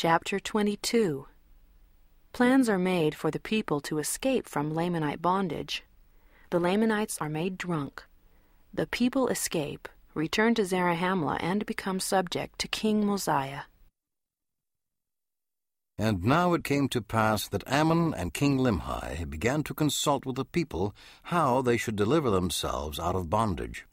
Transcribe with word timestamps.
Chapter 0.00 0.38
22 0.38 1.26
Plans 2.32 2.68
are 2.68 2.78
made 2.78 3.16
for 3.16 3.32
the 3.32 3.40
people 3.40 3.80
to 3.80 3.98
escape 3.98 4.46
from 4.46 4.70
Lamanite 4.70 5.20
bondage. 5.20 5.82
The 6.50 6.60
Lamanites 6.60 7.18
are 7.20 7.28
made 7.28 7.58
drunk. 7.58 8.04
The 8.72 8.86
people 8.86 9.26
escape, 9.26 9.88
return 10.14 10.54
to 10.54 10.62
Zarahemla, 10.62 11.38
and 11.40 11.66
become 11.66 11.98
subject 11.98 12.60
to 12.60 12.68
King 12.68 13.04
Mosiah. 13.06 13.62
And 15.98 16.22
now 16.22 16.54
it 16.54 16.62
came 16.62 16.88
to 16.90 17.02
pass 17.02 17.48
that 17.48 17.66
Ammon 17.66 18.14
and 18.14 18.32
King 18.32 18.58
Limhi 18.58 19.28
began 19.28 19.64
to 19.64 19.74
consult 19.74 20.24
with 20.24 20.36
the 20.36 20.44
people 20.44 20.94
how 21.24 21.60
they 21.60 21.76
should 21.76 21.96
deliver 21.96 22.30
themselves 22.30 23.00
out 23.00 23.16
of 23.16 23.28
bondage. 23.28 23.84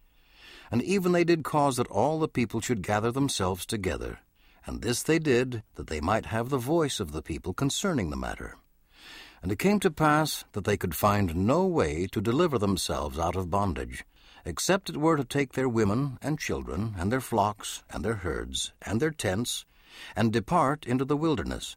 And 0.70 0.84
even 0.84 1.14
they 1.14 1.24
did 1.24 1.44
cause 1.44 1.78
that 1.78 1.88
all 1.88 2.20
the 2.20 2.28
people 2.28 2.62
should 2.62 2.84
gather 2.84 3.12
themselves 3.12 3.66
together. 3.66 4.20
And 4.66 4.82
this 4.82 5.04
they 5.04 5.20
did, 5.20 5.64
that 5.76 5.88
they 5.88 6.02
might 6.02 6.26
have 6.28 6.50
the 6.50 6.58
voice 6.58 7.00
of 7.00 7.12
the 7.12 7.22
people 7.22 7.54
concerning 7.54 8.10
the 8.10 8.18
matter. 8.18 8.58
And 9.44 9.52
it 9.52 9.60
came 9.60 9.80
to 9.82 9.92
pass 9.92 10.44
that 10.54 10.64
they 10.64 10.76
could 10.76 10.96
find 10.96 11.36
no 11.36 11.66
way 11.66 12.08
to 12.08 12.20
deliver 12.20 12.58
themselves 12.58 13.20
out 13.20 13.36
of 13.36 13.52
bondage, 13.52 14.04
except 14.44 14.90
it 14.90 14.98
were 14.98 15.18
to 15.18 15.24
take 15.24 15.54
their 15.54 15.70
women 15.70 16.18
and 16.22 16.40
children, 16.40 16.96
and 16.98 17.12
their 17.12 17.22
flocks, 17.22 17.84
and 17.92 18.04
their 18.04 18.16
herds, 18.16 18.74
and 18.82 19.00
their 19.00 19.12
tents, 19.12 19.66
and 20.16 20.34
depart 20.34 20.86
into 20.86 21.06
the 21.06 21.18
wilderness. 21.18 21.76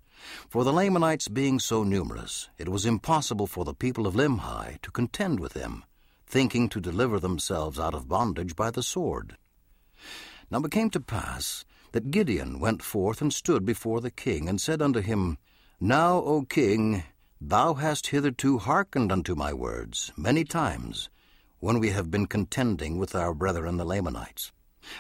For 0.48 0.64
the 0.64 0.72
Lamanites 0.72 1.28
being 1.28 1.60
so 1.60 1.84
numerous, 1.84 2.48
it 2.58 2.68
was 2.68 2.86
impossible 2.86 3.46
for 3.46 3.64
the 3.64 3.74
people 3.74 4.06
of 4.06 4.14
Limhi 4.14 4.80
to 4.80 4.90
contend 4.90 5.38
with 5.38 5.52
them, 5.52 5.84
thinking 6.26 6.68
to 6.70 6.80
deliver 6.80 7.20
themselves 7.20 7.78
out 7.78 7.94
of 7.94 8.08
bondage 8.08 8.56
by 8.56 8.70
the 8.70 8.82
sword. 8.82 9.36
Now 10.50 10.60
it 10.60 10.70
came 10.70 10.90
to 10.90 11.00
pass 11.00 11.64
that 11.92 12.10
Gideon 12.10 12.60
went 12.60 12.82
forth 12.82 13.22
and 13.22 13.32
stood 13.32 13.64
before 13.64 14.00
the 14.00 14.10
king, 14.10 14.48
and 14.48 14.60
said 14.60 14.82
unto 14.82 15.00
him, 15.00 15.38
Now, 15.80 16.16
O 16.16 16.42
king, 16.42 17.04
thou 17.40 17.74
hast 17.74 18.08
hitherto 18.08 18.58
hearkened 18.58 19.10
unto 19.10 19.34
my 19.34 19.52
words 19.52 20.12
many 20.16 20.44
times, 20.44 21.08
when 21.60 21.78
we 21.78 21.90
have 21.90 22.10
been 22.10 22.26
contending 22.26 22.98
with 22.98 23.14
our 23.14 23.32
brethren 23.34 23.78
the 23.78 23.84
Lamanites. 23.84 24.52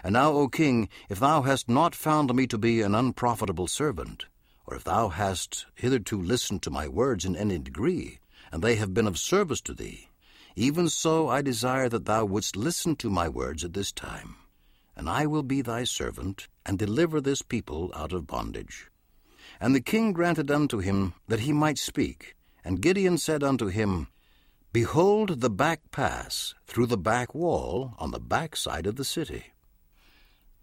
And 0.02 0.14
now, 0.14 0.32
O 0.32 0.48
king, 0.48 0.88
if 1.08 1.20
thou 1.20 1.42
hast 1.42 1.68
not 1.68 1.94
found 1.94 2.34
me 2.34 2.46
to 2.46 2.58
be 2.58 2.80
an 2.80 2.94
unprofitable 2.94 3.66
servant, 3.66 4.24
or 4.66 4.74
if 4.74 4.84
thou 4.84 5.08
hast 5.08 5.66
hitherto 5.74 6.20
listened 6.20 6.62
to 6.62 6.70
my 6.70 6.88
words 6.88 7.24
in 7.24 7.36
any 7.36 7.58
degree, 7.58 8.18
and 8.50 8.62
they 8.62 8.76
have 8.76 8.94
been 8.94 9.06
of 9.06 9.18
service 9.18 9.60
to 9.60 9.74
thee, 9.74 10.08
even 10.56 10.88
so 10.88 11.28
I 11.28 11.42
desire 11.42 11.88
that 11.90 12.06
thou 12.06 12.24
wouldst 12.24 12.56
listen 12.56 12.96
to 12.96 13.10
my 13.10 13.28
words 13.28 13.62
at 13.62 13.74
this 13.74 13.92
time 13.92 14.36
and 14.98 15.08
I 15.08 15.26
will 15.26 15.44
be 15.44 15.62
thy 15.62 15.84
servant, 15.84 16.48
and 16.66 16.76
deliver 16.76 17.20
this 17.20 17.40
people 17.40 17.92
out 17.94 18.12
of 18.12 18.26
bondage. 18.26 18.90
And 19.60 19.72
the 19.72 19.80
king 19.80 20.12
granted 20.12 20.50
unto 20.50 20.78
him 20.78 21.14
that 21.28 21.40
he 21.40 21.52
might 21.52 21.78
speak. 21.78 22.34
And 22.64 22.82
Gideon 22.82 23.16
said 23.16 23.44
unto 23.44 23.68
him, 23.68 24.08
Behold 24.72 25.40
the 25.40 25.50
back 25.50 25.92
pass 25.92 26.52
through 26.66 26.86
the 26.86 26.98
back 26.98 27.32
wall 27.32 27.94
on 27.98 28.10
the 28.10 28.18
back 28.18 28.56
side 28.56 28.86
of 28.88 28.96
the 28.96 29.04
city. 29.04 29.52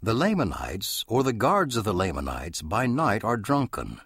The 0.03 0.13
Lamanites, 0.13 1.05
or 1.07 1.23
the 1.23 1.33
guards 1.33 1.77
of 1.77 1.85
the 1.85 1.93
Lamanites, 1.93 2.61
by 2.61 2.87
night 2.87 3.23
are 3.23 3.37
drunken. 3.37 4.01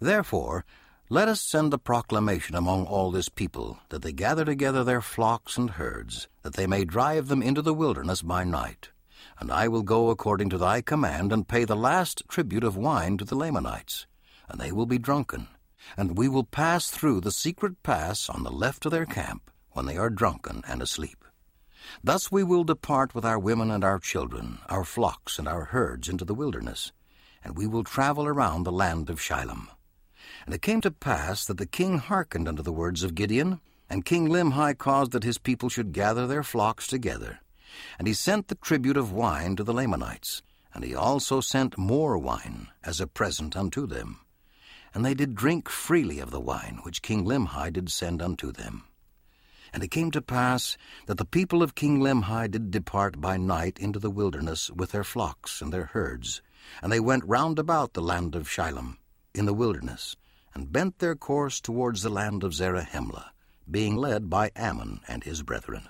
Therefore, 0.00 0.64
let 1.10 1.26
us 1.28 1.40
send 1.40 1.74
a 1.74 1.78
proclamation 1.78 2.54
among 2.54 2.86
all 2.86 3.10
this 3.10 3.28
people, 3.28 3.80
that 3.88 4.02
they 4.02 4.12
gather 4.12 4.44
together 4.44 4.84
their 4.84 5.02
flocks 5.02 5.58
and 5.58 5.70
herds, 5.70 6.28
that 6.42 6.54
they 6.54 6.68
may 6.68 6.84
drive 6.84 7.26
them 7.26 7.42
into 7.42 7.60
the 7.60 7.74
wilderness 7.74 8.22
by 8.22 8.44
night 8.44 8.90
and 9.38 9.50
I 9.50 9.68
will 9.68 9.82
go 9.82 10.10
according 10.10 10.50
to 10.50 10.58
thy 10.58 10.80
command, 10.80 11.32
and 11.32 11.48
pay 11.48 11.64
the 11.64 11.76
last 11.76 12.22
tribute 12.28 12.64
of 12.64 12.76
wine 12.76 13.16
to 13.18 13.24
the 13.24 13.34
Lamanites, 13.34 14.06
and 14.48 14.60
they 14.60 14.72
will 14.72 14.86
be 14.86 14.98
drunken. 14.98 15.48
And 15.96 16.16
we 16.16 16.28
will 16.28 16.44
pass 16.44 16.88
through 16.88 17.20
the 17.20 17.30
secret 17.30 17.82
pass 17.82 18.28
on 18.28 18.42
the 18.42 18.50
left 18.50 18.86
of 18.86 18.92
their 18.92 19.06
camp, 19.06 19.50
when 19.72 19.86
they 19.86 19.96
are 19.96 20.10
drunken 20.10 20.62
and 20.66 20.80
asleep. 20.80 21.24
Thus 22.02 22.32
we 22.32 22.42
will 22.42 22.64
depart 22.64 23.14
with 23.14 23.24
our 23.24 23.38
women 23.38 23.70
and 23.70 23.84
our 23.84 23.98
children, 23.98 24.58
our 24.68 24.84
flocks 24.84 25.38
and 25.38 25.46
our 25.46 25.64
herds 25.66 26.08
into 26.08 26.24
the 26.24 26.34
wilderness, 26.34 26.92
and 27.42 27.56
we 27.56 27.66
will 27.66 27.84
travel 27.84 28.26
around 28.26 28.62
the 28.62 28.72
land 28.72 29.10
of 29.10 29.20
Shilom. 29.20 29.68
And 30.46 30.54
it 30.54 30.62
came 30.62 30.80
to 30.80 30.90
pass 30.90 31.44
that 31.44 31.58
the 31.58 31.66
king 31.66 31.98
hearkened 31.98 32.48
unto 32.48 32.62
the 32.62 32.72
words 32.72 33.02
of 33.02 33.14
Gideon, 33.14 33.60
and 33.90 34.04
King 34.04 34.28
Limhi 34.28 34.78
caused 34.78 35.12
that 35.12 35.24
his 35.24 35.38
people 35.38 35.68
should 35.68 35.92
gather 35.92 36.26
their 36.26 36.42
flocks 36.42 36.86
together, 36.86 37.40
and 37.98 38.06
he 38.06 38.14
sent 38.14 38.48
the 38.48 38.54
tribute 38.54 38.96
of 38.96 39.12
wine 39.12 39.56
to 39.56 39.64
the 39.64 39.74
Lamanites, 39.74 40.42
and 40.72 40.84
he 40.84 40.94
also 40.94 41.40
sent 41.40 41.78
more 41.78 42.18
wine 42.18 42.68
as 42.82 43.00
a 43.00 43.06
present 43.06 43.56
unto 43.56 43.86
them. 43.86 44.20
And 44.92 45.04
they 45.04 45.14
did 45.14 45.34
drink 45.34 45.68
freely 45.68 46.18
of 46.20 46.30
the 46.30 46.40
wine 46.40 46.80
which 46.82 47.02
King 47.02 47.24
Limhi 47.24 47.72
did 47.72 47.90
send 47.90 48.22
unto 48.22 48.52
them. 48.52 48.84
And 49.72 49.82
it 49.82 49.90
came 49.90 50.12
to 50.12 50.22
pass 50.22 50.76
that 51.06 51.18
the 51.18 51.24
people 51.24 51.62
of 51.62 51.74
King 51.74 52.00
Limhi 52.00 52.48
did 52.48 52.70
depart 52.70 53.20
by 53.20 53.36
night 53.36 53.78
into 53.78 53.98
the 53.98 54.10
wilderness 54.10 54.70
with 54.70 54.92
their 54.92 55.02
flocks 55.02 55.60
and 55.60 55.72
their 55.72 55.86
herds, 55.86 56.42
and 56.80 56.92
they 56.92 57.00
went 57.00 57.24
round 57.24 57.58
about 57.58 57.94
the 57.94 58.02
land 58.02 58.36
of 58.36 58.48
Shilom 58.48 58.98
in 59.34 59.46
the 59.46 59.54
wilderness, 59.54 60.16
and 60.54 60.70
bent 60.72 61.00
their 61.00 61.16
course 61.16 61.60
towards 61.60 62.02
the 62.02 62.08
land 62.08 62.44
of 62.44 62.54
Zarahemla, 62.54 63.32
being 63.68 63.96
led 63.96 64.30
by 64.30 64.52
Ammon 64.54 65.00
and 65.08 65.24
his 65.24 65.42
brethren. 65.42 65.88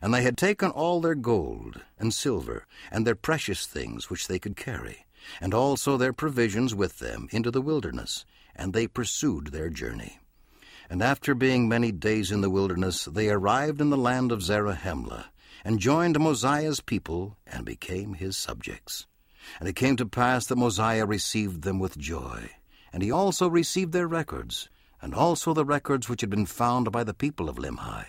And 0.00 0.12
they 0.12 0.22
had 0.22 0.36
taken 0.36 0.70
all 0.70 1.00
their 1.00 1.14
gold 1.14 1.80
and 1.98 2.12
silver, 2.12 2.66
and 2.90 3.06
their 3.06 3.14
precious 3.14 3.66
things 3.66 4.10
which 4.10 4.28
they 4.28 4.38
could 4.38 4.56
carry, 4.56 5.06
and 5.40 5.54
also 5.54 5.96
their 5.96 6.12
provisions 6.12 6.74
with 6.74 6.98
them 6.98 7.28
into 7.30 7.50
the 7.50 7.62
wilderness, 7.62 8.24
and 8.54 8.72
they 8.72 8.86
pursued 8.86 9.48
their 9.48 9.70
journey. 9.70 10.18
And 10.90 11.02
after 11.02 11.34
being 11.34 11.68
many 11.68 11.90
days 11.90 12.30
in 12.30 12.42
the 12.42 12.50
wilderness, 12.50 13.06
they 13.06 13.30
arrived 13.30 13.80
in 13.80 13.90
the 13.90 13.96
land 13.96 14.30
of 14.30 14.42
Zarahemla, 14.42 15.26
and 15.64 15.78
joined 15.78 16.18
Mosiah's 16.18 16.80
people, 16.80 17.36
and 17.46 17.64
became 17.64 18.14
his 18.14 18.36
subjects. 18.36 19.06
And 19.58 19.68
it 19.68 19.76
came 19.76 19.96
to 19.96 20.06
pass 20.06 20.46
that 20.46 20.56
Mosiah 20.56 21.06
received 21.06 21.62
them 21.62 21.78
with 21.78 21.96
joy, 21.96 22.50
and 22.92 23.02
he 23.02 23.10
also 23.10 23.48
received 23.48 23.92
their 23.92 24.08
records, 24.08 24.68
and 25.00 25.14
also 25.14 25.54
the 25.54 25.64
records 25.64 26.08
which 26.08 26.20
had 26.20 26.30
been 26.30 26.46
found 26.46 26.92
by 26.92 27.04
the 27.04 27.14
people 27.14 27.48
of 27.48 27.56
Limhi. 27.56 28.04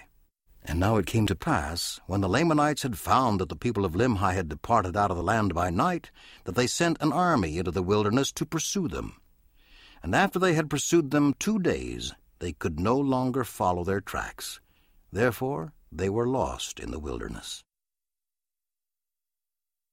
And 0.66 0.79
now 0.79 0.96
it 0.96 1.06
came 1.06 1.28
to 1.28 1.35
pass, 1.35 2.00
when 2.07 2.22
the 2.22 2.29
Lamanites 2.29 2.84
had 2.84 2.97
found 2.97 3.40
that 3.40 3.50
the 3.50 3.56
people 3.56 3.84
of 3.84 3.96
Limhi 3.96 4.34
had 4.34 4.47
departed 4.47 4.96
out 4.96 5.12
of 5.12 5.18
the 5.18 5.24
land 5.24 5.53
by 5.53 5.69
night, 5.69 6.09
that 6.46 6.56
they 6.56 6.68
sent 6.68 7.01
an 7.01 7.12
army 7.12 7.57
into 7.57 7.72
the 7.72 7.84
wilderness 7.84 8.31
to 8.34 8.46
pursue 8.46 8.88
them. 8.88 9.19
And 10.01 10.16
after 10.16 10.40
they 10.40 10.53
had 10.53 10.69
pursued 10.69 11.12
them 11.12 11.34
two 11.38 11.59
days, 11.59 12.13
they 12.40 12.53
could 12.53 12.79
no 12.79 12.97
longer 12.97 13.44
follow 13.44 13.84
their 13.84 14.01
tracks. 14.01 14.62
Therefore 15.12 15.74
they 15.91 16.09
were 16.09 16.28
lost 16.28 16.80
in 16.80 16.91
the 16.91 17.00
wilderness. 17.00 17.63